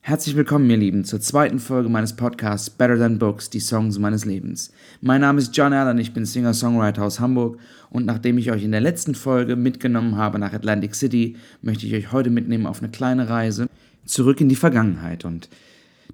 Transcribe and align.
Herzlich 0.00 0.36
willkommen, 0.36 0.70
ihr 0.70 0.76
Lieben, 0.76 1.04
zur 1.04 1.20
zweiten 1.20 1.58
Folge 1.58 1.88
meines 1.88 2.16
Podcasts 2.16 2.70
Better 2.70 2.96
Than 2.96 3.18
Books, 3.18 3.50
die 3.50 3.60
Songs 3.60 3.98
meines 3.98 4.24
Lebens. 4.24 4.72
Mein 5.02 5.20
Name 5.20 5.38
ist 5.38 5.54
John 5.54 5.72
Allen, 5.74 5.98
ich 5.98 6.14
bin 6.14 6.24
Singer-Songwriter 6.24 7.02
aus 7.04 7.20
Hamburg 7.20 7.58
und 7.90 8.06
nachdem 8.06 8.38
ich 8.38 8.50
euch 8.50 8.64
in 8.64 8.70
der 8.72 8.80
letzten 8.80 9.14
Folge 9.14 9.56
mitgenommen 9.56 10.16
habe 10.16 10.38
nach 10.38 10.54
Atlantic 10.54 10.94
City, 10.94 11.36
möchte 11.60 11.86
ich 11.86 11.94
euch 11.94 12.12
heute 12.12 12.30
mitnehmen 12.30 12.66
auf 12.66 12.78
eine 12.78 12.90
kleine 12.90 13.28
Reise 13.28 13.68
zurück 14.06 14.40
in 14.40 14.48
die 14.48 14.56
Vergangenheit 14.56 15.26
und 15.26 15.50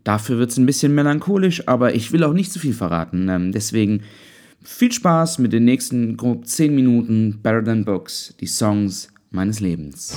dafür 0.02 0.38
wird 0.38 0.50
es 0.50 0.56
ein 0.56 0.66
bisschen 0.66 0.94
melancholisch, 0.94 1.68
aber 1.68 1.94
ich 1.94 2.10
will 2.10 2.24
auch 2.24 2.32
nicht 2.32 2.52
zu 2.52 2.58
viel 2.58 2.74
verraten. 2.74 3.28
Ähm, 3.28 3.52
deswegen 3.52 4.02
viel 4.64 4.90
Spaß 4.90 5.38
mit 5.38 5.52
den 5.52 5.64
nächsten 5.64 6.16
grob 6.16 6.46
10 6.48 6.74
Minuten 6.74 7.38
Better 7.42 7.62
Than 7.62 7.84
Books, 7.84 8.34
die 8.40 8.46
Songs 8.46 9.08
meines 9.30 9.60
Lebens. 9.60 10.16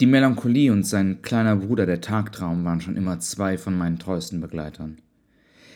Die 0.00 0.06
Melancholie 0.06 0.72
und 0.72 0.86
sein 0.86 1.20
kleiner 1.20 1.56
Bruder, 1.56 1.84
der 1.84 2.00
Tagtraum, 2.00 2.64
waren 2.64 2.80
schon 2.80 2.96
immer 2.96 3.20
zwei 3.20 3.58
von 3.58 3.76
meinen 3.76 3.98
treuesten 3.98 4.40
Begleitern. 4.40 4.96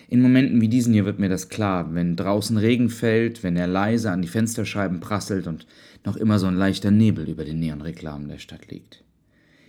In 0.09 0.23
Momenten 0.23 0.63
wie 0.63 0.69
diesen 0.69 0.95
hier 0.95 1.05
wird 1.05 1.19
mir 1.19 1.29
das 1.29 1.51
klar, 1.51 1.95
wenn 1.95 2.17
draußen 2.17 2.57
Regen 2.57 2.89
fällt, 2.89 3.43
wenn 3.43 3.55
er 3.55 3.67
leise 3.67 4.11
an 4.11 4.23
die 4.23 4.29
Fensterscheiben 4.29 5.01
prasselt 5.01 5.47
und 5.47 5.67
noch 6.07 6.17
immer 6.17 6.39
so 6.39 6.47
ein 6.47 6.57
leichter 6.57 6.91
Nebel 6.91 7.29
über 7.29 7.45
den 7.45 7.61
Neonreklamen 7.61 8.29
der 8.29 8.39
Stadt 8.39 8.71
liegt. 8.71 9.05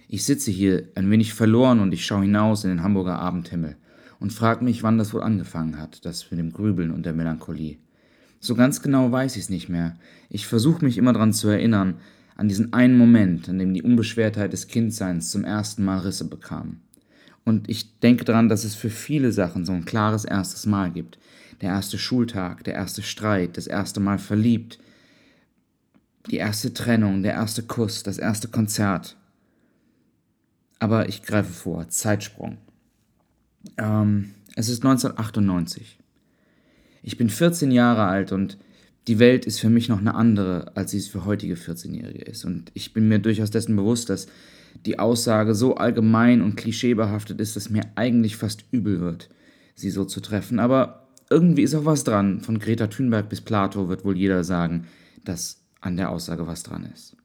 Ich 0.08 0.24
sitze 0.24 0.52
hier 0.52 0.88
ein 0.96 1.12
wenig 1.12 1.34
verloren 1.34 1.82
und 1.82 1.94
ich 1.94 2.06
schaue 2.06 2.22
hinaus 2.22 2.64
in 2.64 2.70
den 2.70 2.84
Hamburger 2.84 3.20
Abendhimmel 3.20 3.76
und 4.22 4.32
frage 4.32 4.64
mich, 4.64 4.84
wann 4.84 4.98
das 4.98 5.14
wohl 5.14 5.22
angefangen 5.22 5.78
hat, 5.78 6.06
das 6.06 6.32
mit 6.32 6.40
dem 6.40 6.54
Grübeln 6.54 6.92
und 6.92 7.06
der 7.06 7.14
Melancholie. 7.14 7.80
So 8.40 8.56
ganz 8.56 8.82
genau 8.82 9.12
weiß 9.12 9.36
ich 9.36 9.44
es 9.44 9.50
nicht 9.50 9.68
mehr. 9.68 9.98
Ich 10.30 10.48
versuche 10.48 10.86
mich 10.86 10.98
immer 10.98 11.12
daran 11.12 11.34
zu 11.34 11.50
erinnern, 11.50 11.96
an 12.36 12.48
diesen 12.48 12.74
einen 12.74 12.98
Moment, 12.98 13.50
an 13.50 13.60
dem 13.60 13.74
die 13.74 13.84
Unbeschwertheit 13.84 14.54
des 14.54 14.68
Kindseins 14.68 15.32
zum 15.32 15.44
ersten 15.44 15.84
Mal 15.84 16.00
Risse 16.00 16.26
bekam. 16.26 16.82
Und 17.46 17.70
ich 17.70 18.00
denke 18.00 18.26
daran, 18.26 18.50
dass 18.50 18.64
es 18.64 18.76
für 18.76 18.90
viele 18.90 19.32
Sachen 19.32 19.66
so 19.66 19.72
ein 19.72 19.86
klares 19.86 20.26
erstes 20.26 20.66
Mal 20.66 20.92
gibt. 20.92 21.20
Der 21.62 21.70
erste 21.70 21.98
Schultag, 21.98 22.64
der 22.64 22.74
erste 22.74 23.04
Streit, 23.04 23.56
das 23.56 23.68
erste 23.68 24.00
Mal 24.00 24.18
verliebt, 24.18 24.80
die 26.30 26.38
erste 26.38 26.74
Trennung, 26.74 27.24
der 27.24 27.34
erste 27.34 27.64
Kuss, 27.64 28.04
das 28.04 28.18
erste 28.18 28.48
Konzert. 28.48 29.16
Aber 30.80 31.08
ich 31.08 31.22
greife 31.22 31.54
vor, 31.54 31.88
Zeitsprung. 31.88 32.58
Ähm, 33.78 34.34
es 34.56 34.68
ist 34.68 34.84
1998. 34.84 36.00
Ich 37.04 37.18
bin 37.18 37.30
14 37.30 37.72
Jahre 37.72 38.06
alt 38.06 38.32
und 38.32 38.58
die 39.08 39.20
Welt 39.20 39.46
ist 39.46 39.60
für 39.60 39.70
mich 39.70 39.90
noch 39.90 40.00
eine 40.00 40.16
andere, 40.16 40.76
als 40.76 40.92
sie 40.92 40.98
es 40.98 41.08
für 41.08 41.26
heutige 41.26 41.56
14-Jährige 41.56 42.24
ist. 42.24 42.44
Und 42.46 42.72
ich 42.74 42.94
bin 42.94 43.08
mir 43.08 43.20
durchaus 43.20 43.52
dessen 43.52 43.76
bewusst, 43.76 44.10
dass 44.10 44.28
die 44.86 45.00
Aussage 45.00 45.56
so 45.56 45.76
allgemein 45.76 46.42
und 46.42 46.56
klischeebehaftet 46.56 47.40
ist, 47.40 47.56
dass 47.56 47.70
mir 47.70 47.84
eigentlich 47.96 48.36
fast 48.36 48.66
übel 48.72 49.00
wird, 49.00 49.30
sie 49.76 49.90
so 49.90 50.06
zu 50.06 50.22
treffen. 50.22 50.60
Aber 50.60 51.08
irgendwie 51.30 51.64
ist 51.64 51.76
auch 51.76 51.86
was 51.86 52.04
dran. 52.04 52.42
Von 52.42 52.60
Greta 52.60 52.88
Thunberg 52.88 53.30
bis 53.30 53.42
Plato 53.42 53.90
wird 53.90 54.06
wohl 54.06 54.18
jeder 54.18 54.44
sagen, 54.44 54.88
dass 55.24 55.62
an 55.82 55.98
der 55.98 56.10
Aussage 56.10 56.48
was 56.48 56.64
dran 56.64 56.90
ist. 56.94 57.16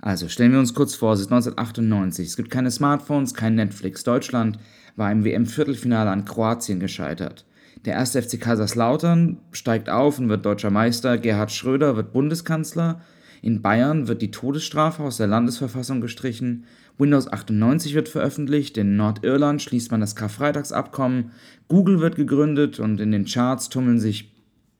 Also 0.00 0.28
stellen 0.28 0.52
wir 0.52 0.58
uns 0.58 0.74
kurz 0.74 0.94
vor, 0.94 1.14
es 1.14 1.20
ist 1.20 1.32
1998. 1.32 2.26
Es 2.26 2.36
gibt 2.36 2.50
keine 2.50 2.70
Smartphones, 2.70 3.34
kein 3.34 3.54
Netflix. 3.54 4.04
Deutschland 4.04 4.58
war 4.96 5.10
im 5.10 5.24
WM-Viertelfinale 5.24 6.10
an 6.10 6.24
Kroatien 6.24 6.80
gescheitert. 6.80 7.46
Der 7.84 7.94
erste 7.94 8.22
FC 8.22 8.40
Kaiserslautern 8.40 9.38
steigt 9.52 9.90
auf 9.90 10.18
und 10.18 10.30
wird 10.30 10.46
deutscher 10.46 10.70
Meister. 10.70 11.18
Gerhard 11.18 11.52
Schröder 11.52 11.96
wird 11.96 12.12
Bundeskanzler. 12.12 13.02
In 13.42 13.60
Bayern 13.60 14.08
wird 14.08 14.22
die 14.22 14.30
Todesstrafe 14.30 15.02
aus 15.02 15.18
der 15.18 15.26
Landesverfassung 15.26 16.00
gestrichen. 16.00 16.64
Windows 16.96 17.30
98 17.30 17.94
wird 17.94 18.08
veröffentlicht. 18.08 18.78
In 18.78 18.96
Nordirland 18.96 19.60
schließt 19.60 19.90
man 19.90 20.00
das 20.00 20.16
Karfreitagsabkommen. 20.16 21.32
Google 21.68 22.00
wird 22.00 22.16
gegründet 22.16 22.80
und 22.80 23.00
in 23.00 23.12
den 23.12 23.26
Charts 23.26 23.68
tummeln 23.68 24.00
sich 24.00 24.32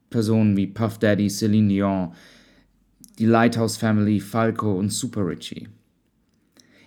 Personen 0.09 0.57
wie 0.57 0.67
Puff 0.67 0.97
Daddy, 0.99 1.29
Celine 1.29 1.69
Dion, 1.69 2.13
die 3.19 3.27
Lighthouse 3.27 3.77
Family, 3.77 4.21
Falco 4.21 4.73
und 4.79 4.91
Super 4.91 5.27
Richie. 5.27 5.69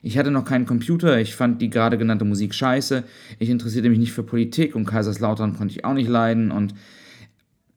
Ich 0.03 0.17
hatte 0.17 0.31
noch 0.31 0.45
keinen 0.45 0.65
Computer, 0.65 1.19
ich 1.19 1.35
fand 1.35 1.61
die 1.61 1.69
gerade 1.69 1.97
genannte 1.97 2.25
Musik 2.25 2.53
scheiße, 2.53 3.03
ich 3.39 3.49
interessierte 3.49 3.89
mich 3.89 3.99
nicht 3.99 4.13
für 4.13 4.23
Politik 4.23 4.75
und 4.75 4.85
Kaiserslautern 4.85 5.55
konnte 5.55 5.75
ich 5.75 5.85
auch 5.85 5.93
nicht 5.93 6.09
leiden 6.09 6.51
und 6.51 6.73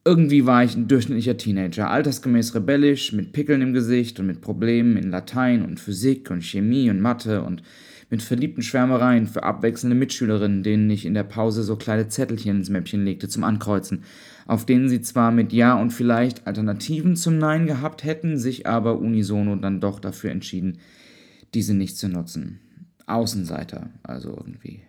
irgendwie 0.04 0.46
war 0.46 0.64
ich 0.64 0.76
ein 0.76 0.88
durchschnittlicher 0.88 1.36
Teenager, 1.36 1.90
altersgemäß 1.90 2.54
rebellisch, 2.54 3.12
mit 3.12 3.32
Pickeln 3.32 3.60
im 3.60 3.74
Gesicht 3.74 4.18
und 4.18 4.26
mit 4.26 4.40
Problemen 4.40 4.96
in 4.96 5.10
Latein 5.10 5.62
und 5.62 5.78
Physik 5.78 6.30
und 6.30 6.42
Chemie 6.42 6.90
und 6.90 7.00
Mathe 7.00 7.42
und 7.42 7.62
mit 8.08 8.22
verliebten 8.22 8.62
Schwärmereien 8.62 9.26
für 9.26 9.44
abwechselnde 9.44 9.94
Mitschülerinnen, 9.94 10.62
denen 10.62 10.90
ich 10.90 11.06
in 11.06 11.14
der 11.14 11.22
Pause 11.22 11.62
so 11.62 11.76
kleine 11.76 12.08
Zettelchen 12.08 12.56
ins 12.56 12.70
Mäppchen 12.70 13.04
legte 13.04 13.28
zum 13.28 13.44
Ankreuzen, 13.44 14.02
auf 14.46 14.66
denen 14.66 14.88
sie 14.88 15.00
zwar 15.00 15.30
mit 15.30 15.52
Ja 15.52 15.74
und 15.74 15.90
vielleicht 15.90 16.46
Alternativen 16.46 17.14
zum 17.14 17.38
Nein 17.38 17.66
gehabt 17.66 18.02
hätten, 18.02 18.36
sich 18.36 18.66
aber 18.66 18.98
unisono 18.98 19.54
dann 19.56 19.80
doch 19.80 20.00
dafür 20.00 20.30
entschieden, 20.30 20.78
diese 21.54 21.74
nicht 21.74 21.96
zu 21.96 22.08
nutzen. 22.08 22.60
Außenseiter, 23.06 23.90
also 24.02 24.30
irgendwie. 24.30 24.82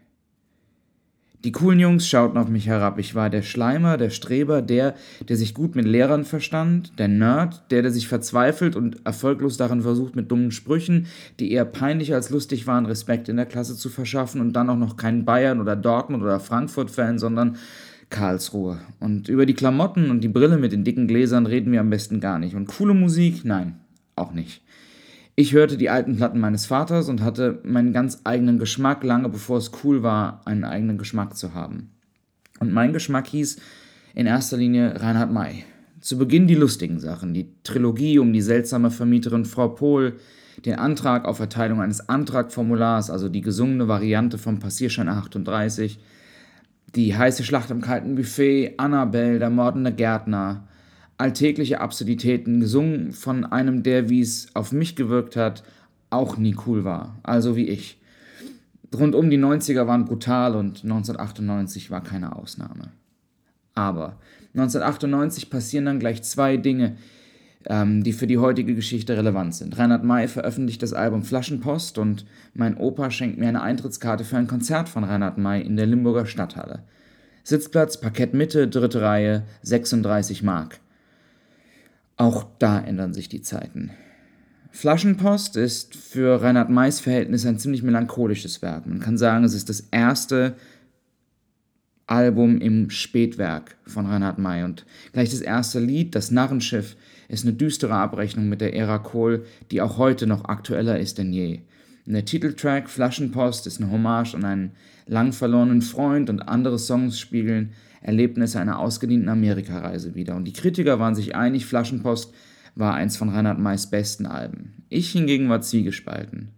Die 1.44 1.52
coolen 1.52 1.80
Jungs 1.80 2.08
schauten 2.08 2.38
auf 2.38 2.50
mich 2.50 2.68
herab. 2.68 3.00
Ich 3.00 3.16
war 3.16 3.32
der 3.32 3.42
Schleimer, 3.42 3.98
der 3.98 4.12
Streber, 4.12 4.62
der, 4.62 4.94
der 5.28 5.38
sich 5.38 5.56
gut 5.56 5.76
mit 5.76 5.86
Lehrern 5.86 6.24
verstand, 6.24 7.00
der 7.00 7.08
Nerd, 7.08 7.64
der, 7.72 7.82
der 7.82 7.90
sich 7.90 8.08
verzweifelt 8.08 8.76
und 8.76 9.04
erfolglos 9.06 9.58
darin 9.58 9.82
versucht, 9.82 10.16
mit 10.16 10.30
dummen 10.30 10.52
Sprüchen, 10.52 11.08
die 11.40 11.52
eher 11.52 11.66
peinlich 11.66 12.14
als 12.14 12.30
lustig 12.30 12.68
waren, 12.68 12.86
Respekt 12.86 13.28
in 13.28 13.38
der 13.38 13.48
Klasse 13.48 13.76
zu 13.76 13.90
verschaffen 13.90 14.40
und 14.40 14.54
dann 14.54 14.70
auch 14.70 14.78
noch 14.78 14.98
kein 14.98 15.26
Bayern 15.26 15.60
oder 15.60 15.76
Dortmund 15.76 16.22
oder 16.22 16.40
Frankfurt-Fan, 16.40 17.18
sondern 17.18 17.58
Karlsruhe. 18.12 18.78
Und 19.00 19.28
über 19.28 19.48
die 19.48 19.56
Klamotten 19.56 20.12
und 20.12 20.22
die 20.22 20.28
Brille 20.28 20.58
mit 20.58 20.74
den 20.74 20.84
dicken 20.84 21.08
Gläsern 21.08 21.48
reden 21.48 21.72
wir 21.72 21.80
am 21.80 21.90
besten 21.90 22.20
gar 22.20 22.38
nicht. 22.38 22.54
Und 22.54 22.68
coole 22.68 22.94
Musik? 22.94 23.46
Nein, 23.46 23.80
auch 24.16 24.32
nicht. 24.32 24.62
Ich 25.42 25.54
hörte 25.54 25.76
die 25.76 25.90
alten 25.90 26.18
Platten 26.18 26.40
meines 26.40 26.68
Vaters 26.68 27.10
und 27.10 27.24
hatte 27.24 27.62
meinen 27.64 27.94
ganz 27.94 28.20
eigenen 28.26 28.60
Geschmack, 28.60 29.04
lange 29.04 29.28
bevor 29.28 29.58
es 29.58 29.72
cool 29.84 30.04
war, 30.04 30.44
einen 30.46 30.64
eigenen 30.64 31.00
Geschmack 31.00 31.36
zu 31.36 31.56
haben. 31.56 31.90
Und 32.60 32.72
mein 32.72 32.94
Geschmack 32.94 33.26
hieß 33.26 33.58
in 34.14 34.28
erster 34.28 34.58
Linie 34.58 35.02
Reinhard 35.02 35.32
May. 35.32 35.64
Zu 36.00 36.20
Beginn 36.20 36.46
die 36.46 36.54
lustigen 36.54 37.00
Sachen, 37.00 37.34
die 37.34 37.56
Trilogie 37.64 38.20
um 38.20 38.34
die 38.34 38.42
seltsame 38.44 38.92
Vermieterin 38.92 39.46
Frau 39.46 39.70
Pohl, 39.70 40.18
den 40.64 40.76
Antrag 40.76 41.26
auf 41.26 41.40
Erteilung 41.40 41.82
eines 41.82 42.08
Antragformulars, 42.08 43.10
also 43.10 43.28
die 43.28 43.42
gesungene 43.42 43.88
Variante 43.88 44.38
vom 44.38 44.60
Passierschein 44.60 45.10
38, 45.10 45.98
die 46.94 47.18
heiße 47.18 47.44
Schlacht 47.44 47.72
im 47.72 47.82
kalten 47.82 48.14
Buffet, 48.14 48.76
Annabelle, 48.78 49.40
der 49.40 49.50
mordende 49.50 49.92
Gärtner, 49.92 50.68
alltägliche 51.22 51.80
Absurditäten, 51.80 52.60
gesungen 52.60 53.12
von 53.14 53.46
einem, 53.46 53.84
der, 53.84 54.10
wie 54.10 54.22
es 54.22 54.50
auf 54.56 54.72
mich 54.72 54.96
gewirkt 54.96 55.36
hat, 55.36 55.64
auch 56.10 56.36
nie 56.38 56.56
cool 56.66 56.84
war, 56.84 57.20
also 57.24 57.56
wie 57.56 57.68
ich. 57.68 58.00
Rundum 58.94 59.30
die 59.30 59.38
90er 59.38 59.88
waren 59.88 60.06
brutal 60.06 60.56
und 60.56 60.84
1998 60.84 61.92
war 61.92 62.04
keine 62.04 62.36
Ausnahme. 62.36 62.92
Aber 63.74 64.18
1998 64.54 65.50
passieren 65.50 65.86
dann 65.86 66.00
gleich 66.00 66.24
zwei 66.24 66.58
Dinge, 66.58 66.98
ähm, 67.66 68.04
die 68.04 68.12
für 68.12 68.28
die 68.28 68.40
heutige 68.40 68.76
Geschichte 68.76 69.16
relevant 69.16 69.56
sind. 69.56 69.78
Reinhard 69.78 70.04
May 70.04 70.28
veröffentlicht 70.28 70.84
das 70.84 70.92
Album 70.92 71.24
Flaschenpost 71.24 71.98
und 71.98 72.26
mein 72.54 72.76
Opa 72.76 73.12
schenkt 73.12 73.38
mir 73.38 73.48
eine 73.48 73.62
Eintrittskarte 73.62 74.26
für 74.26 74.38
ein 74.38 74.48
Konzert 74.48 74.90
von 74.90 75.04
Reinhard 75.04 75.38
May 75.38 75.62
in 75.62 75.78
der 75.78 75.86
Limburger 75.86 76.26
Stadthalle. 76.26 76.84
Sitzplatz, 77.44 78.02
Parkett 78.02 78.34
Mitte, 78.34 78.68
dritte 78.68 79.02
Reihe, 79.02 79.44
36 79.62 80.44
Mark. 80.44 80.80
Auch 82.22 82.46
da 82.60 82.80
ändern 82.80 83.16
sich 83.16 83.30
die 83.30 83.42
Zeiten. 83.42 83.90
Flaschenpost 84.70 85.58
ist 85.58 85.96
für 85.96 86.40
Reinhard 86.44 86.70
Mays 86.70 87.00
Verhältnis 87.00 87.48
ein 87.48 87.58
ziemlich 87.58 87.82
melancholisches 87.82 88.62
Werk. 88.62 88.86
Man 88.86 89.00
kann 89.00 89.18
sagen, 89.18 89.44
es 89.44 89.56
ist 89.56 89.70
das 89.70 89.88
erste 89.90 90.54
Album 92.06 92.62
im 92.62 92.92
Spätwerk 92.92 93.76
von 93.88 94.06
Reinhard 94.06 94.38
May. 94.38 94.64
Und 94.64 94.86
gleich 95.14 95.32
das 95.32 95.42
erste 95.42 95.80
Lied, 95.80 96.14
Das 96.14 96.30
Narrenschiff, 96.30 96.96
ist 97.28 97.44
eine 97.44 97.54
düstere 97.54 97.96
Abrechnung 97.96 98.50
mit 98.50 98.62
der 98.62 98.76
Ära 98.76 99.00
Kohl, 99.00 99.44
die 99.72 99.82
auch 99.82 99.98
heute 99.98 100.28
noch 100.28 100.46
aktueller 100.46 101.00
ist 101.00 101.18
denn 101.18 101.34
je. 101.34 101.62
Und 102.06 102.14
der 102.14 102.26
Titeltrack 102.26 102.88
Flaschenpost 102.88 103.66
ist 103.66 103.82
eine 103.82 103.90
Hommage 103.90 104.36
an 104.36 104.46
einen 104.46 104.72
lang 105.08 105.34
verlorenen 105.34 105.82
Freund 105.82 106.30
und 106.30 106.42
andere 106.42 106.78
Songs 106.78 107.20
spiegeln 107.20 107.74
Erlebnisse 108.02 108.60
einer 108.60 108.80
ausgedehnten 108.80 109.30
Amerikareise 109.30 110.16
wieder. 110.16 110.36
Und 110.36 110.46
die 110.46 110.54
Kritiker 110.54 111.00
waren 111.00 111.16
sich 111.16 111.36
einig, 111.36 111.66
Flaschenpost 111.66 112.34
war 112.76 112.94
eins 112.94 113.18
von 113.18 113.30
Reinhard 113.30 113.60
Mays 113.60 113.88
besten 113.88 114.26
Alben. 114.26 114.84
Ich 114.90 115.12
hingegen 115.12 115.50
war 115.50 115.62
zwiegespalten. 115.62 116.50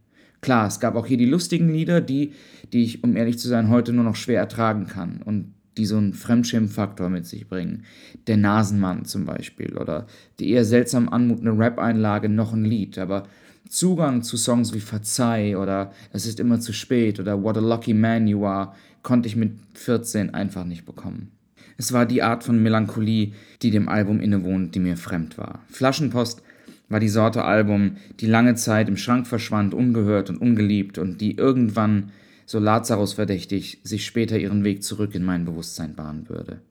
Klar, 0.41 0.67
es 0.67 0.79
gab 0.79 0.95
auch 0.95 1.05
hier 1.05 1.17
die 1.17 1.25
lustigen 1.25 1.69
Lieder, 1.69 2.01
die, 2.01 2.33
die 2.73 2.83
ich, 2.83 3.03
um 3.03 3.15
ehrlich 3.15 3.39
zu 3.39 3.47
sein, 3.47 3.69
heute 3.69 3.93
nur 3.93 4.03
noch 4.03 4.15
schwer 4.15 4.39
ertragen 4.39 4.87
kann 4.87 5.21
und 5.23 5.53
die 5.77 5.85
so 5.85 5.97
einen 5.97 6.13
Fremdschirmfaktor 6.13 7.09
mit 7.09 7.25
sich 7.25 7.47
bringen. 7.47 7.83
Der 8.27 8.37
Nasenmann 8.37 9.05
zum 9.05 9.25
Beispiel 9.25 9.77
oder 9.77 10.05
die 10.39 10.51
eher 10.51 10.65
seltsam 10.65 11.09
anmutende 11.09 11.57
Rap-Einlage 11.57 12.29
noch 12.29 12.53
ein 12.53 12.65
Lied, 12.65 12.97
aber 12.97 13.23
Zugang 13.69 14.21
zu 14.21 14.37
Songs 14.37 14.73
wie 14.73 14.79
Verzeih 14.79 15.57
oder 15.57 15.93
Es 16.11 16.25
ist 16.25 16.39
immer 16.39 16.59
zu 16.59 16.73
spät 16.73 17.19
oder 17.19 17.41
What 17.41 17.57
a 17.57 17.61
Lucky 17.61 17.93
Man 17.93 18.27
You 18.27 18.45
Are 18.45 18.73
konnte 19.03 19.27
ich 19.27 19.35
mit 19.35 19.51
14 19.75 20.33
einfach 20.33 20.65
nicht 20.65 20.85
bekommen. 20.85 21.31
Es 21.77 21.91
war 21.91 22.05
die 22.05 22.23
Art 22.23 22.43
von 22.43 22.61
Melancholie, 22.61 23.33
die 23.61 23.71
dem 23.71 23.89
Album 23.89 24.19
innewohnt, 24.19 24.75
die 24.75 24.79
mir 24.79 24.97
fremd 24.97 25.37
war. 25.37 25.63
Flaschenpost 25.69 26.41
war 26.89 26.99
die 26.99 27.09
Sorte 27.09 27.43
Album, 27.43 27.97
die 28.19 28.27
lange 28.27 28.55
Zeit 28.55 28.87
im 28.87 28.97
Schrank 28.97 29.27
verschwand, 29.27 29.73
ungehört 29.73 30.29
und 30.29 30.37
ungeliebt 30.37 30.97
und 30.97 31.21
die 31.21 31.35
irgendwann, 31.37 32.11
so 32.45 32.59
Lazarus 32.59 33.13
verdächtig, 33.13 33.79
sich 33.83 34.05
später 34.05 34.37
ihren 34.37 34.63
Weg 34.63 34.83
zurück 34.83 35.15
in 35.15 35.23
mein 35.23 35.45
Bewusstsein 35.45 35.95
bahnen 35.95 36.29
würde. 36.29 36.61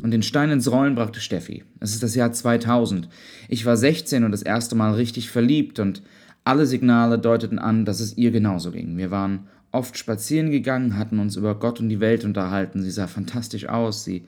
Und 0.00 0.10
den 0.10 0.22
Stein 0.22 0.50
ins 0.50 0.70
Rollen 0.70 0.94
brachte 0.94 1.20
Steffi. 1.20 1.64
Es 1.80 1.92
ist 1.92 2.02
das 2.02 2.14
Jahr 2.14 2.32
2000. 2.32 3.08
Ich 3.48 3.66
war 3.66 3.76
16 3.76 4.24
und 4.24 4.30
das 4.30 4.42
erste 4.42 4.74
Mal 4.74 4.94
richtig 4.94 5.30
verliebt 5.30 5.78
und 5.78 6.02
alle 6.44 6.66
Signale 6.66 7.18
deuteten 7.18 7.58
an, 7.58 7.84
dass 7.84 8.00
es 8.00 8.16
ihr 8.16 8.30
genauso 8.30 8.72
ging. 8.72 8.96
Wir 8.96 9.10
waren 9.10 9.48
oft 9.72 9.98
spazieren 9.98 10.50
gegangen, 10.50 10.96
hatten 10.96 11.18
uns 11.18 11.36
über 11.36 11.58
Gott 11.58 11.80
und 11.80 11.88
die 11.88 12.00
Welt 12.00 12.24
unterhalten. 12.24 12.82
Sie 12.82 12.90
sah 12.90 13.06
fantastisch 13.06 13.68
aus, 13.68 14.04
sie 14.04 14.24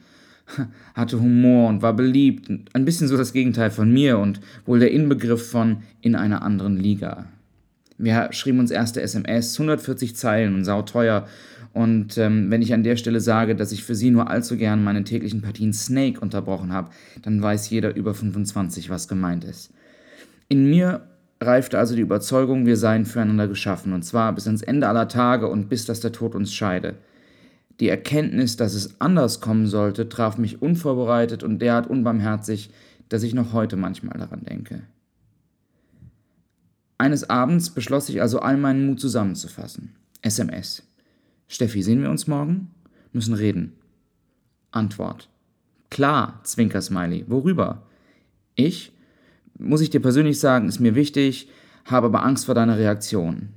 hatte 0.93 1.19
Humor 1.19 1.69
und 1.69 1.81
war 1.81 1.93
beliebt. 1.93 2.49
Ein 2.73 2.85
bisschen 2.85 3.07
so 3.07 3.15
das 3.15 3.33
Gegenteil 3.33 3.71
von 3.71 3.91
mir 3.91 4.19
und 4.19 4.41
wohl 4.65 4.79
der 4.79 4.91
Inbegriff 4.91 5.49
von 5.49 5.83
in 6.01 6.15
einer 6.15 6.41
anderen 6.41 6.77
Liga. 6.77 7.27
Wir 7.97 8.29
schrieben 8.31 8.59
uns 8.59 8.71
erste 8.71 9.01
SMS, 9.01 9.53
140 9.53 10.15
Zeilen 10.15 10.53
und 10.53 10.65
sauteuer. 10.65 11.27
Und 11.73 12.17
ähm, 12.17 12.51
wenn 12.51 12.61
ich 12.61 12.73
an 12.73 12.83
der 12.83 12.95
Stelle 12.95 13.19
sage, 13.19 13.55
dass 13.55 13.71
ich 13.71 13.83
für 13.83 13.95
sie 13.95 14.09
nur 14.09 14.29
allzu 14.29 14.57
gern 14.57 14.83
meine 14.83 15.03
täglichen 15.03 15.41
Partien 15.41 15.73
Snake 15.73 16.19
unterbrochen 16.19 16.73
habe, 16.73 16.89
dann 17.21 17.41
weiß 17.41 17.69
jeder 17.69 17.95
über 17.95 18.13
25, 18.13 18.89
was 18.89 19.07
gemeint 19.07 19.43
ist. 19.43 19.71
In 20.47 20.69
mir 20.69 21.07
reifte 21.45 21.77
also 21.79 21.95
die 21.95 22.01
Überzeugung, 22.01 22.65
wir 22.65 22.77
seien 22.77 23.05
füreinander 23.05 23.47
geschaffen, 23.47 23.93
und 23.93 24.03
zwar 24.03 24.33
bis 24.33 24.47
ans 24.47 24.61
Ende 24.61 24.87
aller 24.87 25.07
Tage 25.07 25.47
und 25.47 25.69
bis 25.69 25.85
dass 25.85 25.99
der 25.99 26.11
Tod 26.11 26.35
uns 26.35 26.53
scheide. 26.53 26.95
Die 27.79 27.89
Erkenntnis, 27.89 28.55
dass 28.55 28.73
es 28.73 29.01
anders 29.01 29.41
kommen 29.41 29.67
sollte, 29.67 30.07
traf 30.07 30.37
mich 30.37 30.61
unvorbereitet 30.61 31.43
und 31.43 31.59
derart 31.59 31.87
unbarmherzig, 31.87 32.69
dass 33.09 33.23
ich 33.23 33.33
noch 33.33 33.53
heute 33.53 33.75
manchmal 33.75 34.17
daran 34.17 34.43
denke. 34.43 34.83
Eines 36.97 37.29
Abends 37.29 37.69
beschloss 37.71 38.07
ich 38.07 38.21
also 38.21 38.39
all 38.39 38.55
meinen 38.55 38.87
Mut 38.87 39.01
zusammenzufassen. 39.01 39.95
SMS. 40.21 40.83
Steffi, 41.47 41.83
sehen 41.83 42.01
wir 42.01 42.09
uns 42.09 42.27
morgen? 42.27 42.71
Müssen 43.11 43.33
reden. 43.33 43.73
Antwort. 44.71 45.29
Klar, 45.89 46.39
Zwinker-Smiley. 46.43 47.25
Worüber? 47.27 47.83
Ich? 48.55 48.91
Muss 49.57 49.81
ich 49.81 49.89
dir 49.89 50.01
persönlich 50.01 50.39
sagen, 50.39 50.67
ist 50.67 50.79
mir 50.79 50.95
wichtig, 50.95 51.49
habe 51.85 52.07
aber 52.07 52.23
Angst 52.23 52.45
vor 52.45 52.55
deiner 52.55 52.77
Reaktion. 52.77 53.49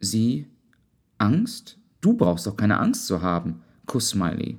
Sie? 0.00 0.46
Angst? 1.18 1.78
Du 2.00 2.14
brauchst 2.14 2.46
doch 2.46 2.56
keine 2.56 2.78
Angst 2.78 3.06
zu 3.06 3.22
haben. 3.22 3.62
Kuss, 3.86 4.10
Smiley. 4.10 4.58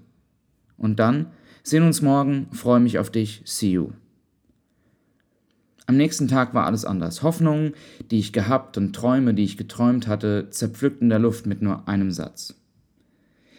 Und 0.77 0.99
dann, 0.99 1.27
sehen 1.63 1.83
uns 1.83 2.01
morgen, 2.01 2.47
freue 2.51 2.79
mich 2.79 2.99
auf 2.99 3.09
dich, 3.09 3.41
see 3.45 3.71
you. 3.71 3.89
Am 5.87 5.95
nächsten 5.95 6.27
Tag 6.27 6.53
war 6.53 6.65
alles 6.65 6.83
anders. 6.83 7.23
Hoffnungen, 7.23 7.73
die 8.11 8.19
ich 8.19 8.33
gehabt 8.33 8.77
und 8.77 8.93
Träume, 8.93 9.33
die 9.33 9.45
ich 9.45 9.57
geträumt 9.57 10.07
hatte, 10.07 10.49
zerpflückt 10.49 11.01
in 11.01 11.09
der 11.09 11.19
Luft 11.19 11.45
mit 11.45 11.61
nur 11.61 11.87
einem 11.87 12.11
Satz. 12.11 12.55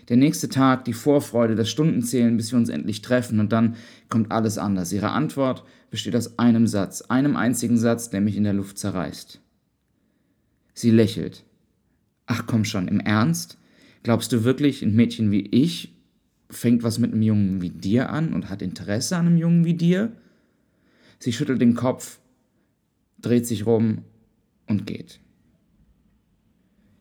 Der 0.08 0.16
nächste 0.16 0.49
Tag, 0.49 0.84
die 0.84 0.94
Vorfreude, 0.94 1.55
das 1.55 1.69
Stundenzählen, 1.69 2.37
bis 2.37 2.52
wir 2.52 2.58
uns 2.58 2.69
endlich 2.69 3.02
treffen 3.02 3.40
und 3.40 3.52
dann 3.52 3.76
kommt 4.08 4.32
alles 4.32 4.56
anders. 4.56 4.93
Ihre 4.93 5.10
Antwort 5.10 5.64
besteht 5.90 6.16
aus 6.16 6.38
einem 6.38 6.66
Satz, 6.66 7.02
einem 7.02 7.37
einzigen 7.37 7.76
Satz, 7.76 8.08
der 8.08 8.20
mich 8.20 8.37
in 8.37 8.44
der 8.44 8.55
Luft 8.55 8.78
zerreißt. 8.78 9.40
Sie 10.75 10.90
lächelt. 10.90 11.44
Ach 12.26 12.44
komm 12.46 12.64
schon, 12.64 12.88
im 12.88 13.00
Ernst? 13.00 13.58
Glaubst 14.02 14.32
du 14.32 14.44
wirklich, 14.44 14.82
ein 14.82 14.94
Mädchen 14.94 15.31
wie 15.31 15.46
ich 15.46 15.94
fängt 16.50 16.82
was 16.82 16.99
mit 16.99 17.12
einem 17.12 17.22
Jungen 17.22 17.60
wie 17.60 17.70
dir 17.70 18.10
an 18.10 18.32
und 18.32 18.49
hat 18.49 18.62
Interesse 18.62 19.16
an 19.16 19.26
einem 19.26 19.37
Jungen 19.37 19.64
wie 19.64 19.75
dir? 19.75 20.12
Sie 21.19 21.32
schüttelt 21.32 21.60
den 21.60 21.75
Kopf, 21.75 22.20
dreht 23.20 23.46
sich 23.46 23.66
rum 23.66 24.05
und 24.66 24.87
geht. 24.87 25.20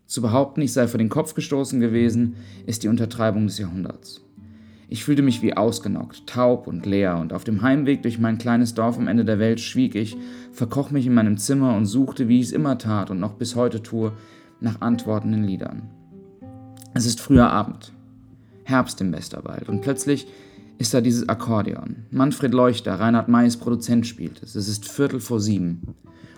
Zu 0.07 0.21
behaupten, 0.21 0.61
ich 0.61 0.71
sei 0.71 0.87
vor 0.87 0.97
den 0.97 1.09
Kopf 1.09 1.33
gestoßen 1.33 1.81
gewesen, 1.81 2.37
ist 2.65 2.83
die 2.83 2.87
Untertreibung 2.87 3.45
des 3.47 3.57
Jahrhunderts. 3.57 4.21
Ich 4.87 5.03
fühlte 5.03 5.21
mich 5.21 5.41
wie 5.41 5.55
ausgenockt, 5.55 6.27
taub 6.27 6.65
und 6.65 6.85
leer, 6.85 7.17
und 7.17 7.33
auf 7.33 7.43
dem 7.43 7.61
Heimweg 7.61 8.03
durch 8.03 8.17
mein 8.17 8.37
kleines 8.37 8.73
Dorf 8.73 8.97
am 8.97 9.09
Ende 9.09 9.25
der 9.25 9.37
Welt 9.37 9.59
schwieg 9.59 9.95
ich, 9.95 10.15
verkroch 10.53 10.91
mich 10.91 11.05
in 11.05 11.13
meinem 11.13 11.37
Zimmer 11.37 11.75
und 11.75 11.85
suchte, 11.85 12.29
wie 12.29 12.39
ich 12.39 12.47
es 12.47 12.51
immer 12.53 12.77
tat 12.77 13.11
und 13.11 13.19
noch 13.19 13.33
bis 13.33 13.57
heute 13.57 13.83
tue, 13.83 14.13
nach 14.61 14.79
Antworten 14.79 15.33
in 15.33 15.43
Liedern. 15.43 15.89
Es 16.93 17.05
ist 17.05 17.19
früher 17.19 17.49
Abend, 17.49 17.91
Herbst 18.63 19.01
im 19.01 19.11
Westerwald, 19.11 19.67
und 19.67 19.81
plötzlich 19.81 20.25
ist 20.77 20.93
da 20.93 21.01
dieses 21.01 21.27
Akkordeon. 21.27 22.05
Manfred 22.11 22.53
Leuchter, 22.53 22.97
Reinhard 22.97 23.27
Mays 23.27 23.57
Produzent 23.57 24.07
spielt 24.07 24.41
es. 24.41 24.55
Es 24.55 24.69
ist 24.69 24.89
Viertel 24.89 25.19
vor 25.19 25.41
sieben, 25.41 25.81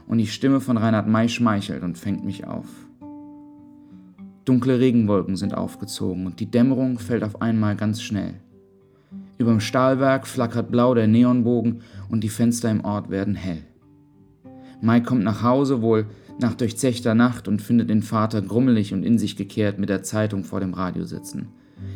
und 0.08 0.18
die 0.18 0.26
Stimme 0.26 0.60
von 0.60 0.78
Reinhard 0.78 1.08
May 1.08 1.30
schmeichelt 1.30 1.84
und 1.84 2.00
fängt 2.00 2.26
mich 2.26 2.48
auf. 2.48 2.66
Dunkle 4.50 4.80
Regenwolken 4.80 5.36
sind 5.36 5.54
aufgezogen 5.54 6.26
und 6.26 6.40
die 6.40 6.50
Dämmerung 6.50 6.98
fällt 6.98 7.24
auf 7.24 7.40
einmal 7.40 7.76
ganz 7.76 8.02
schnell. 8.02 8.34
Überm 9.38 9.60
Stahlwerk 9.60 10.26
flackert 10.26 10.72
blau 10.72 10.96
der 10.96 11.06
Neonbogen 11.06 11.84
und 12.10 12.24
die 12.24 12.30
Fenster 12.30 12.72
im 12.72 12.84
Ort 12.84 13.12
werden 13.12 13.36
hell. 13.36 13.62
Mai 14.82 15.02
kommt 15.02 15.24
nach 15.24 15.44
Hause, 15.44 15.84
wohl 15.84 16.08
nach 16.40 16.56
durchzechter 16.56 17.14
Nacht, 17.14 17.48
und 17.48 17.62
findet 17.62 17.92
den 17.92 18.02
Vater 18.02 18.42
grummelig 18.42 18.92
und 18.92 19.04
in 19.04 19.20
sich 19.20 19.36
gekehrt 19.36 19.78
mit 19.78 19.90
der 19.90 20.02
Zeitung 20.02 20.44
vor 20.44 20.62
dem 20.62 20.74
Radio 20.74 21.06
sitzen. 21.06 21.50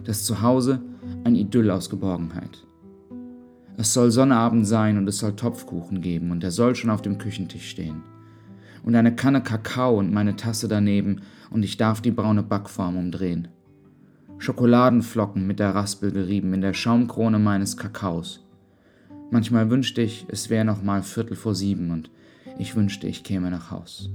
Das 0.05 0.23
Zuhause 0.23 0.79
ein 1.23 1.33
Idyll 1.33 1.71
aus 1.71 1.89
Geborgenheit. 1.89 2.67
Es 3.77 3.95
soll 3.95 4.11
Sonnabend 4.11 4.67
sein 4.67 4.99
und 4.99 5.07
es 5.07 5.17
soll 5.17 5.35
Topfkuchen 5.35 6.01
geben 6.01 6.29
und 6.29 6.43
er 6.43 6.51
soll 6.51 6.75
schon 6.75 6.91
auf 6.91 7.01
dem 7.01 7.17
Küchentisch 7.17 7.67
stehen 7.67 8.03
und 8.83 8.95
eine 8.95 9.15
Kanne 9.15 9.41
Kakao 9.41 9.97
und 9.97 10.13
meine 10.13 10.35
Tasse 10.35 10.67
daneben 10.67 11.21
und 11.49 11.63
ich 11.63 11.77
darf 11.77 12.01
die 12.01 12.11
braune 12.11 12.43
Backform 12.43 12.97
umdrehen. 12.97 13.47
Schokoladenflocken 14.37 15.47
mit 15.47 15.59
der 15.59 15.73
Raspel 15.73 16.11
gerieben 16.11 16.53
in 16.53 16.61
der 16.61 16.73
Schaumkrone 16.73 17.39
meines 17.39 17.77
Kakaos. 17.77 18.45
Manchmal 19.31 19.69
wünschte 19.69 20.01
ich, 20.01 20.25
es 20.27 20.49
wäre 20.49 20.65
noch 20.65 20.83
mal 20.83 21.01
Viertel 21.01 21.35
vor 21.35 21.55
sieben 21.55 21.91
und 21.91 22.09
ich 22.59 22.75
wünschte, 22.75 23.07
ich 23.07 23.23
käme 23.23 23.49
nach 23.49 23.71
Haus. 23.71 24.09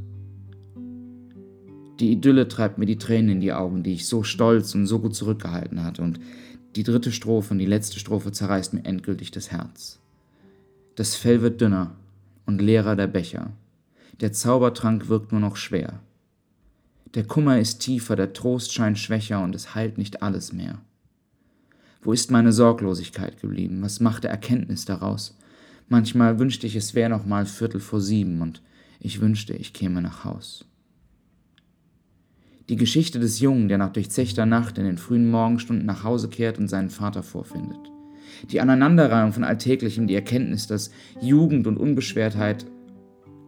Die 1.99 2.13
Idylle 2.13 2.47
treibt 2.47 2.79
mir 2.79 2.87
die 2.87 2.99
Tränen 2.99 3.31
in 3.31 3.41
die 3.41 3.53
Augen, 3.53 3.83
die 3.83 3.95
ich 3.95 4.07
so 4.07 4.23
stolz 4.23 4.75
und 4.75 4.87
so 4.87 5.01
gut 5.01 5.17
zurückgehalten 5.17 5.83
hatte, 5.83 6.03
und 6.03 6.21
die 6.77 6.85
dritte 6.85 7.11
Strophe 7.11 7.53
und 7.53 7.59
die 7.59 7.67
letzte 7.67 7.99
Strophe 7.99 8.31
zerreißt 8.31 8.75
mir 8.75 8.85
endgültig 8.85 9.33
das 9.33 9.51
Herz. 9.51 9.99
Das 10.95 11.17
Fell 11.17 11.43
wird 11.43 11.61
dünner 11.61 11.97
und 12.47 12.61
leerer 12.61 12.95
der 12.95 13.09
Becher. 13.09 13.53
Der 14.21 14.33
Zaubertrank 14.33 15.09
wirkt 15.09 15.31
nur 15.31 15.41
noch 15.41 15.57
schwer. 15.57 16.01
Der 17.15 17.25
Kummer 17.25 17.59
ist 17.59 17.79
tiefer, 17.79 18.17
der 18.17 18.33
Trost 18.33 18.73
scheint 18.73 18.99
schwächer 18.99 19.43
und 19.43 19.55
es 19.55 19.75
heilt 19.75 19.97
nicht 19.97 20.23
alles 20.23 20.53
mehr. 20.53 20.81
Wo 22.03 22.13
ist 22.13 22.31
meine 22.31 22.53
Sorglosigkeit 22.53 23.41
geblieben? 23.41 23.81
Was 23.83 24.01
macht 24.01 24.25
der 24.25 24.31
Erkenntnis 24.31 24.85
daraus? 24.85 25.37
Manchmal 25.89 26.39
wünschte 26.39 26.67
ich, 26.67 26.77
es 26.77 26.95
wäre 26.95 27.11
noch 27.11 27.27
mal 27.27 27.47
Viertel 27.47 27.81
vor 27.81 28.01
sieben 28.01 28.43
und 28.43 28.63
ich 29.01 29.21
wünschte, 29.21 29.55
ich 29.55 29.73
käme 29.73 30.03
nach 30.03 30.25
Haus. 30.25 30.65
Die 32.69 32.77
Geschichte 32.77 33.19
des 33.19 33.41
Jungen, 33.41 33.69
der 33.69 33.79
nach 33.79 33.93
durchzechter 33.93 34.45
Nacht 34.45 34.77
in 34.79 34.85
den 34.85 34.99
frühen 34.99 35.31
Morgenstunden 35.31 35.87
nach 35.87 36.05
Hause 36.05 36.29
kehrt 36.29 36.59
und 36.59 36.69
seinen 36.69 36.91
Vater 36.91 37.23
vorfindet. 37.23 37.79
Die 38.51 38.61
Aneinanderreihung 38.61 39.33
von 39.33 39.45
Alltäglichem, 39.45 40.07
die 40.07 40.15
Erkenntnis, 40.15 40.67
dass 40.67 40.91
Jugend 41.21 41.67
und 41.67 41.79
Unbeschwertheit 41.79 42.67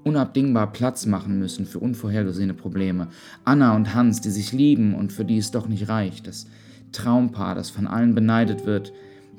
unabdingbar 0.04 0.73
Platz 0.73 1.07
machen 1.07 1.38
müssen 1.38 1.66
für 1.66 1.78
unvorhergesehene 1.78 2.54
Probleme. 2.54 3.09
Anna 3.45 3.75
und 3.76 3.95
Hans, 3.95 4.21
die 4.21 4.30
sich 4.30 4.52
lieben 4.52 4.95
und 4.95 5.12
für 5.12 5.25
die 5.25 5.38
es 5.38 5.50
doch 5.50 5.69
nicht 5.69 5.88
reicht. 5.88 6.26
Das 6.26 6.47
Traumpaar, 6.92 7.54
das 7.54 7.71
von 7.71 7.87
allen 7.87 8.14
beneidet 8.14 8.66
wird, 8.66 8.92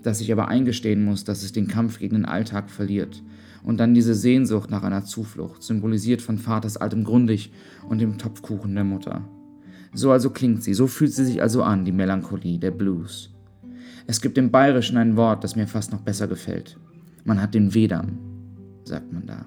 das 0.04 0.20
sich 0.20 0.32
aber 0.32 0.48
eingestehen 0.48 1.04
muss, 1.04 1.24
dass 1.24 1.44
es 1.44 1.52
den 1.52 1.68
Kampf 1.68 2.00
gegen 2.00 2.16
den 2.16 2.26
Alltag 2.26 2.70
verliert. 2.70 3.22
Und 3.64 3.80
dann 3.80 3.94
diese 3.94 4.16
Sehnsucht 4.16 4.72
nach 4.72 4.84
einer 4.84 5.06
Zuflucht, 5.06 5.62
symbolisiert 5.62 6.22
von 6.22 6.38
Vaters 6.40 6.78
altem 6.78 7.04
Grundig 7.04 7.52
und 7.88 8.00
dem 8.00 8.18
Topfkuchen 8.18 8.74
der 8.74 8.84
Mutter. 8.84 9.24
So 9.94 10.12
also 10.12 10.30
klingt 10.30 10.64
sie, 10.64 10.74
so 10.74 10.88
fühlt 10.88 11.14
sie 11.14 11.26
sich 11.26 11.42
also 11.42 11.64
an, 11.64 11.86
die 11.86 11.92
Melancholie, 11.92 12.58
der 12.58 12.72
Blues. 12.72 13.30
Es 14.08 14.22
gibt 14.22 14.38
im 14.38 14.50
Bayerischen 14.50 14.98
ein 14.98 15.16
Wort, 15.16 15.44
das 15.44 15.56
mir 15.56 15.68
fast 15.68 15.92
noch 15.92 16.02
besser 16.02 16.28
gefällt. 16.28 16.78
Man 17.24 17.42
hat 17.42 17.54
den 17.54 17.74
Wedam, 17.74 18.18
sagt 18.84 19.14
man 19.14 19.28
da. 19.28 19.46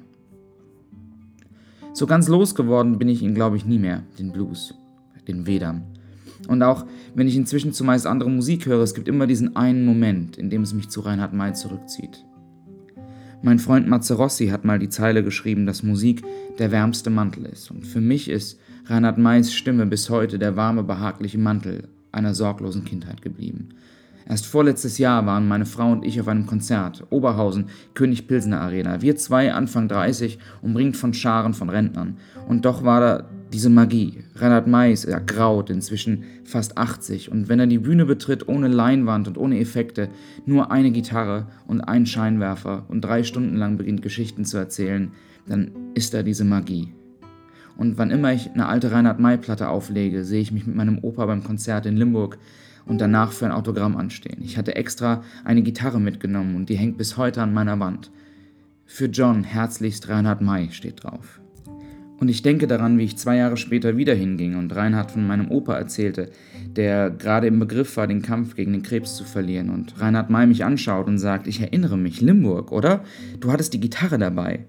So 1.95 2.07
ganz 2.07 2.27
losgeworden 2.27 2.99
bin 2.99 3.09
ich 3.09 3.23
ihn, 3.23 3.35
glaube 3.35 3.57
ich, 3.57 3.65
nie 3.65 3.79
mehr, 3.79 4.03
den 4.19 4.33
Blues, 4.33 4.75
den 5.29 5.47
Vedam. 5.47 5.83
Und 6.49 6.61
auch 6.65 6.87
wenn 7.15 7.29
ich 7.29 7.37
inzwischen 7.37 7.73
zumeist 7.73 8.05
andere 8.05 8.31
Musik 8.31 8.67
höre, 8.67 8.83
es 8.83 8.95
gibt 8.95 9.07
immer 9.07 9.29
diesen 9.29 9.55
einen 9.55 9.85
Moment, 9.85 10.37
in 10.37 10.51
dem 10.51 10.63
es 10.63 10.75
mich 10.75 10.89
zu 10.89 11.03
Reinhard 11.03 11.33
May 11.33 11.53
zurückzieht. 11.53 12.25
Mein 13.43 13.61
Freund 13.61 13.87
Mazzerossi 13.87 14.49
hat 14.49 14.65
mal 14.65 14.81
die 14.81 14.89
Zeile 14.89 15.23
geschrieben, 15.23 15.67
dass 15.67 15.85
Musik 15.85 16.25
der 16.59 16.73
wärmste 16.73 17.11
Mantel 17.11 17.47
ist. 17.47 17.71
Und 17.71 17.87
für 17.87 18.01
mich 18.01 18.29
ist 18.29 18.59
Reinhard 18.87 19.19
Mays 19.19 19.55
Stimme 19.55 19.87
bis 19.87 20.11
heute 20.11 20.41
der 20.41 20.57
warme, 20.57 20.83
behagliche 20.83 21.39
Mantel 21.39 21.89
einer 22.11 22.35
sorglosen 22.35 22.85
Kindheit 22.85 23.23
geblieben. 23.23 23.69
Erst 24.27 24.47
vorletztes 24.47 24.99
Jahr 24.99 25.27
waren 25.27 25.47
meine 25.47 25.67
Frau 25.67 25.93
und 25.93 26.05
ich 26.05 26.21
auf 26.21 26.29
einem 26.29 26.47
Konzert, 26.47 27.05
Oberhausen, 27.11 27.67
König 27.93 28.27
Pilsener 28.27 28.61
Arena. 28.61 29.03
Wir 29.03 29.17
zwei, 29.17 29.53
Anfang 29.53 29.89
30, 29.89 30.39
umringt 30.63 30.97
von 30.97 31.13
Scharen 31.13 31.53
von 31.53 31.69
Rentnern. 31.69 32.17
Und 32.49 32.65
doch 32.65 32.85
war 32.85 33.01
da 33.01 33.29
diese 33.53 33.71
Magie. 33.71 34.25
Reinhard 34.35 34.67
May 34.67 34.93
ist 34.93 35.05
ergraut, 35.05 35.71
inzwischen 35.71 36.25
fast 36.45 36.79
80. 36.79 37.31
Und 37.31 37.49
wenn 37.49 37.61
er 37.61 37.67
die 37.67 37.79
Bühne 37.79 38.07
betritt, 38.07 38.49
ohne 38.49 38.69
Leinwand 38.69 39.29
und 39.29 39.39
ohne 39.39 39.61
Effekte, 39.61 40.09
nur 40.47 40.73
eine 40.73 40.91
Gitarre 40.91 41.47
und 41.67 41.83
ein 41.83 42.07
Scheinwerfer 42.07 42.85
und 42.89 43.03
drei 43.03 43.23
Stunden 43.23 43.57
lang 43.57 43.77
beginnt 43.77 44.03
Geschichten 44.03 44.45
zu 44.45 44.57
erzählen, 44.57 45.13
dann 45.47 45.71
ist 45.95 46.15
da 46.15 46.23
diese 46.23 46.45
Magie. 46.45 46.95
Und 47.77 47.99
wann 47.99 48.11
immer 48.11 48.33
ich 48.33 48.51
eine 48.53 48.67
alte 48.67 48.91
Reinhard 48.91 49.21
May-Platte 49.21 49.69
auflege, 49.69 50.25
sehe 50.25 50.41
ich 50.41 50.53
mich 50.53 50.67
mit 50.67 50.77
meinem 50.77 50.99
Opa 50.99 51.27
beim 51.27 51.45
Konzert 51.45 51.87
in 51.87 51.97
Limburg 51.97 52.39
und 52.87 53.01
danach 53.01 53.33
für 53.33 53.47
ein 53.47 53.53
Autogramm 53.53 53.97
anstehen. 53.97 54.43
Ich 54.43 54.57
hatte 54.57 54.77
extra 54.77 55.23
eine 55.45 55.63
Gitarre 55.63 56.01
mitgenommen 56.01 56.57
und 56.57 56.69
die 56.69 56.77
hängt 56.77 56.99
bis 56.99 57.17
heute 57.17 57.43
an 57.43 57.55
meiner 57.55 57.81
Wand. 57.81 58.11
Für 58.87 59.07
John 59.07 59.45
herzlichst 59.45 60.09
Reinhard 60.09 60.41
May 60.41 60.71
steht 60.71 61.03
drauf. 61.03 61.41
Und 62.21 62.29
ich 62.29 62.43
denke 62.43 62.67
daran, 62.67 62.97
wie 62.99 63.05
ich 63.05 63.17
zwei 63.17 63.37
Jahre 63.37 63.57
später 63.57 63.97
wieder 63.97 64.15
hinging 64.15 64.57
und 64.57 64.75
Reinhard 64.75 65.11
von 65.11 65.27
meinem 65.27 65.51
Opa 65.51 65.75
erzählte, 65.75 66.31
der 66.77 67.11
gerade 67.11 67.49
im 67.49 67.59
Begriff 67.59 67.97
war, 67.97 68.07
den 68.07 68.23
Kampf 68.23 68.55
gegen 68.55 68.73
den 68.73 68.83
Krebs 68.83 69.17
zu 69.17 69.25
verlieren. 69.25 69.71
Und 69.71 70.01
Reinhard 70.01 70.31
May 70.31 70.47
mich 70.47 70.65
anschaut 70.65 71.07
und 71.07 71.19
sagt, 71.19 71.47
ich 71.47 71.61
erinnere 71.61 71.99
mich, 71.99 72.21
Limburg, 72.21 72.73
oder? 72.73 73.03
Du 73.41 73.51
hattest 73.51 73.75
die 73.75 73.81
Gitarre 73.81 74.19
dabei. 74.19 74.65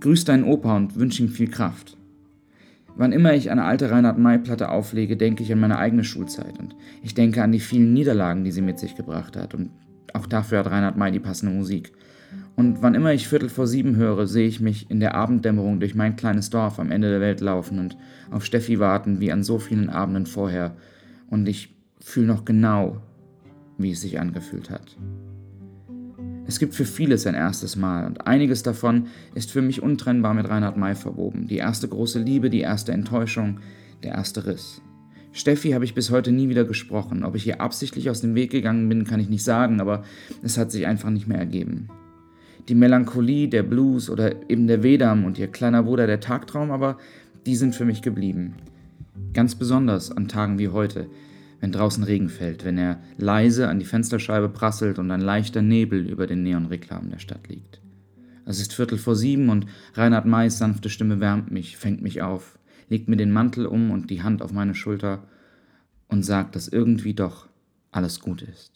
Grüß 0.00 0.24
deinen 0.24 0.44
Opa 0.44 0.76
und 0.76 0.96
wünsche 0.96 1.22
ihm 1.22 1.28
viel 1.28 1.48
Kraft. 1.48 1.97
Wann 2.98 3.12
immer 3.12 3.32
ich 3.32 3.50
eine 3.52 3.64
alte 3.64 3.92
Reinhard 3.92 4.18
May-Platte 4.18 4.70
auflege, 4.70 5.16
denke 5.16 5.44
ich 5.44 5.52
an 5.52 5.60
meine 5.60 5.78
eigene 5.78 6.02
Schulzeit 6.02 6.58
und 6.58 6.74
ich 7.00 7.14
denke 7.14 7.44
an 7.44 7.52
die 7.52 7.60
vielen 7.60 7.92
Niederlagen, 7.92 8.42
die 8.42 8.50
sie 8.50 8.60
mit 8.60 8.80
sich 8.80 8.96
gebracht 8.96 9.36
hat. 9.36 9.54
Und 9.54 9.70
auch 10.12 10.26
dafür 10.26 10.58
hat 10.58 10.70
Reinhard 10.70 10.96
May 10.96 11.12
die 11.12 11.20
passende 11.20 11.54
Musik. 11.54 11.92
Und 12.56 12.82
wann 12.82 12.96
immer 12.96 13.12
ich 13.12 13.28
Viertel 13.28 13.50
vor 13.50 13.68
sieben 13.68 13.94
höre, 13.94 14.26
sehe 14.26 14.48
ich 14.48 14.58
mich 14.60 14.90
in 14.90 14.98
der 14.98 15.14
Abenddämmerung 15.14 15.78
durch 15.78 15.94
mein 15.94 16.16
kleines 16.16 16.50
Dorf 16.50 16.80
am 16.80 16.90
Ende 16.90 17.08
der 17.08 17.20
Welt 17.20 17.40
laufen 17.40 17.78
und 17.78 17.96
auf 18.32 18.44
Steffi 18.44 18.80
warten, 18.80 19.20
wie 19.20 19.30
an 19.30 19.44
so 19.44 19.60
vielen 19.60 19.90
Abenden 19.90 20.26
vorher. 20.26 20.74
Und 21.30 21.48
ich 21.48 21.76
fühle 22.00 22.26
noch 22.26 22.44
genau, 22.44 23.00
wie 23.78 23.92
es 23.92 24.00
sich 24.00 24.18
angefühlt 24.18 24.70
hat. 24.70 24.96
Es 26.48 26.58
gibt 26.58 26.74
für 26.74 26.86
vieles 26.86 27.26
ein 27.26 27.34
erstes 27.34 27.76
Mal 27.76 28.06
und 28.06 28.26
einiges 28.26 28.62
davon 28.62 29.08
ist 29.34 29.50
für 29.52 29.60
mich 29.60 29.82
untrennbar 29.82 30.32
mit 30.32 30.48
Reinhard 30.48 30.78
May 30.78 30.94
verwoben. 30.94 31.46
Die 31.46 31.58
erste 31.58 31.86
große 31.88 32.18
Liebe, 32.20 32.48
die 32.48 32.62
erste 32.62 32.90
Enttäuschung, 32.92 33.58
der 34.02 34.12
erste 34.12 34.46
Riss. 34.46 34.80
Steffi 35.32 35.72
habe 35.72 35.84
ich 35.84 35.92
bis 35.92 36.10
heute 36.10 36.32
nie 36.32 36.48
wieder 36.48 36.64
gesprochen. 36.64 37.22
Ob 37.22 37.34
ich 37.34 37.46
ihr 37.46 37.60
absichtlich 37.60 38.08
aus 38.08 38.22
dem 38.22 38.34
Weg 38.34 38.50
gegangen 38.50 38.88
bin, 38.88 39.04
kann 39.04 39.20
ich 39.20 39.28
nicht 39.28 39.44
sagen, 39.44 39.78
aber 39.78 40.04
es 40.42 40.56
hat 40.56 40.72
sich 40.72 40.86
einfach 40.86 41.10
nicht 41.10 41.28
mehr 41.28 41.38
ergeben. 41.38 41.88
Die 42.70 42.74
Melancholie, 42.74 43.48
der 43.48 43.62
Blues 43.62 44.08
oder 44.08 44.50
eben 44.50 44.66
der 44.66 44.82
Vedam 44.82 45.26
und 45.26 45.38
ihr 45.38 45.48
kleiner 45.48 45.82
Bruder 45.82 46.06
der 46.06 46.20
Tagtraum, 46.20 46.70
aber 46.70 46.96
die 47.44 47.56
sind 47.56 47.74
für 47.74 47.84
mich 47.84 48.00
geblieben. 48.00 48.54
Ganz 49.34 49.54
besonders 49.54 50.10
an 50.10 50.28
Tagen 50.28 50.58
wie 50.58 50.68
heute, 50.68 51.08
wenn 51.60 51.72
draußen 51.72 52.04
Regen 52.04 52.28
fällt, 52.28 52.64
wenn 52.64 52.78
er 52.78 53.00
leise 53.16 53.68
an 53.68 53.78
die 53.78 53.84
Fensterscheibe 53.84 54.48
prasselt 54.48 54.98
und 54.98 55.10
ein 55.10 55.20
leichter 55.20 55.62
Nebel 55.62 56.06
über 56.06 56.26
den 56.26 56.42
Neonreklamen 56.42 57.10
der 57.10 57.18
Stadt 57.18 57.48
liegt. 57.48 57.80
Es 58.46 58.60
ist 58.60 58.72
Viertel 58.72 58.98
vor 58.98 59.16
sieben 59.16 59.50
und 59.50 59.66
Reinhard 59.94 60.24
Mays 60.24 60.58
sanfte 60.58 60.88
Stimme 60.88 61.20
wärmt 61.20 61.50
mich, 61.50 61.76
fängt 61.76 62.00
mich 62.00 62.22
auf, 62.22 62.58
legt 62.88 63.08
mir 63.08 63.16
den 63.16 63.32
Mantel 63.32 63.66
um 63.66 63.90
und 63.90 64.08
die 64.10 64.22
Hand 64.22 64.40
auf 64.40 64.52
meine 64.52 64.74
Schulter 64.74 65.24
und 66.08 66.22
sagt, 66.24 66.56
dass 66.56 66.68
irgendwie 66.68 67.14
doch 67.14 67.48
alles 67.90 68.20
gut 68.20 68.42
ist. 68.42 68.72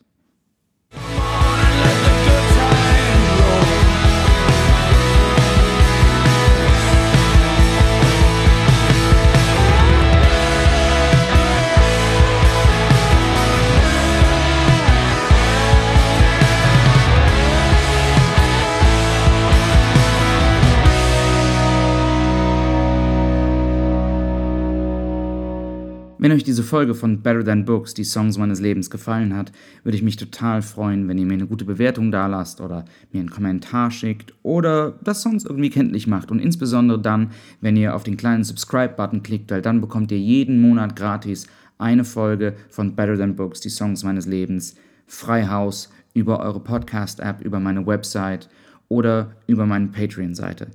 Wenn 26.22 26.30
euch 26.30 26.44
diese 26.44 26.62
Folge 26.62 26.94
von 26.94 27.20
Better 27.20 27.44
Than 27.44 27.64
Books, 27.64 27.94
die 27.94 28.04
Songs 28.04 28.38
meines 28.38 28.60
Lebens, 28.60 28.90
gefallen 28.90 29.34
hat, 29.34 29.50
würde 29.82 29.96
ich 29.96 30.04
mich 30.04 30.16
total 30.16 30.62
freuen, 30.62 31.08
wenn 31.08 31.18
ihr 31.18 31.26
mir 31.26 31.32
eine 31.32 31.48
gute 31.48 31.64
Bewertung 31.64 32.12
da 32.12 32.28
lasst 32.28 32.60
oder 32.60 32.84
mir 33.10 33.18
einen 33.18 33.30
Kommentar 33.30 33.90
schickt 33.90 34.32
oder 34.44 34.92
das 35.02 35.22
sonst 35.22 35.46
irgendwie 35.46 35.70
kenntlich 35.70 36.06
macht. 36.06 36.30
Und 36.30 36.38
insbesondere 36.38 37.00
dann, 37.00 37.32
wenn 37.60 37.76
ihr 37.76 37.96
auf 37.96 38.04
den 38.04 38.16
kleinen 38.16 38.44
Subscribe-Button 38.44 39.24
klickt, 39.24 39.50
weil 39.50 39.62
dann 39.62 39.80
bekommt 39.80 40.12
ihr 40.12 40.18
jeden 40.20 40.60
Monat 40.60 40.94
gratis 40.94 41.48
eine 41.78 42.04
Folge 42.04 42.54
von 42.70 42.94
Better 42.94 43.18
Than 43.18 43.34
Books, 43.34 43.58
die 43.58 43.70
Songs 43.70 44.04
meines 44.04 44.26
Lebens, 44.26 44.76
frei 45.08 45.48
Haus, 45.48 45.90
über 46.14 46.38
eure 46.38 46.60
Podcast-App, 46.60 47.44
über 47.44 47.58
meine 47.58 47.84
Website 47.84 48.48
oder 48.88 49.32
über 49.48 49.66
meine 49.66 49.88
Patreon-Seite. 49.88 50.68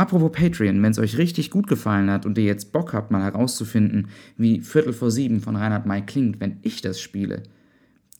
Apropos 0.00 0.32
Patreon, 0.32 0.82
wenn 0.82 0.92
es 0.92 0.98
euch 0.98 1.18
richtig 1.18 1.50
gut 1.50 1.66
gefallen 1.66 2.10
hat 2.10 2.24
und 2.24 2.38
ihr 2.38 2.44
jetzt 2.44 2.72
Bock 2.72 2.94
habt, 2.94 3.10
mal 3.10 3.22
herauszufinden, 3.22 4.08
wie 4.38 4.60
Viertel 4.60 4.94
vor 4.94 5.10
sieben 5.10 5.40
von 5.40 5.56
Reinhard 5.56 5.84
May 5.84 6.00
klingt, 6.00 6.40
wenn 6.40 6.56
ich 6.62 6.80
das 6.80 7.02
spiele, 7.02 7.42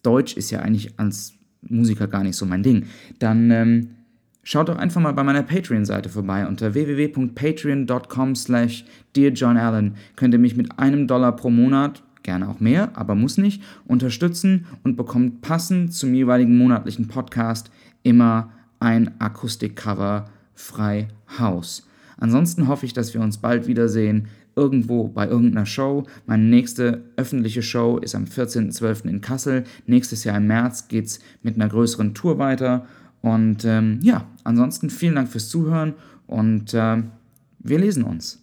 Deutsch 0.02 0.36
ist 0.36 0.50
ja 0.50 0.58
eigentlich 0.58 0.92
als 0.98 1.32
Musiker 1.62 2.06
gar 2.06 2.22
nicht 2.22 2.36
so 2.36 2.44
mein 2.44 2.62
Ding, 2.62 2.84
dann 3.18 3.50
ähm, 3.50 3.88
schaut 4.42 4.68
doch 4.68 4.76
einfach 4.76 5.00
mal 5.00 5.14
bei 5.14 5.24
meiner 5.24 5.42
Patreon-Seite 5.42 6.10
vorbei. 6.10 6.46
Unter 6.46 6.74
www.patreon.com 6.74 8.36
slash 8.36 8.84
dearjohnallen 9.16 9.94
könnt 10.16 10.34
ihr 10.34 10.38
mich 10.38 10.58
mit 10.58 10.78
einem 10.78 11.06
Dollar 11.06 11.34
pro 11.34 11.48
Monat, 11.48 12.02
gerne 12.22 12.50
auch 12.50 12.60
mehr, 12.60 12.90
aber 12.92 13.14
muss 13.14 13.38
nicht, 13.38 13.62
unterstützen 13.86 14.66
und 14.82 14.98
bekommt 14.98 15.40
passend 15.40 15.94
zum 15.94 16.12
jeweiligen 16.12 16.58
monatlichen 16.58 17.08
Podcast 17.08 17.70
immer 18.02 18.52
ein 18.80 19.18
Akustikcover 19.18 20.28
frei 20.60 21.08
Haus. 21.38 21.86
Ansonsten 22.18 22.68
hoffe 22.68 22.86
ich, 22.86 22.92
dass 22.92 23.14
wir 23.14 23.20
uns 23.20 23.38
bald 23.38 23.66
wiedersehen, 23.66 24.28
irgendwo 24.56 25.08
bei 25.08 25.26
irgendeiner 25.26 25.66
Show. 25.66 26.04
Meine 26.26 26.44
nächste 26.44 27.04
öffentliche 27.16 27.62
Show 27.62 27.98
ist 27.98 28.14
am 28.14 28.24
14.12. 28.24 29.08
in 29.08 29.20
Kassel. 29.20 29.64
Nächstes 29.86 30.24
Jahr 30.24 30.36
im 30.36 30.46
März 30.46 30.88
geht 30.88 31.06
es 31.06 31.20
mit 31.42 31.54
einer 31.54 31.68
größeren 31.68 32.14
Tour 32.14 32.38
weiter. 32.38 32.86
Und 33.22 33.64
ähm, 33.64 34.00
ja, 34.02 34.26
ansonsten 34.44 34.90
vielen 34.90 35.14
Dank 35.14 35.28
fürs 35.28 35.48
Zuhören 35.48 35.94
und 36.26 36.74
äh, 36.74 37.02
wir 37.58 37.78
lesen 37.78 38.04
uns. 38.04 38.42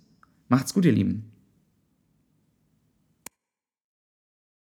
Macht's 0.49 0.73
gut, 0.73 0.85
ihr 0.85 0.91
Lieben. 0.91 1.36